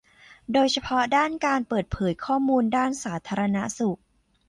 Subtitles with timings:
[0.53, 3.99] โดยเฉพาะด้านการเปิดเผยข้อมูลด้านสาธารณสุข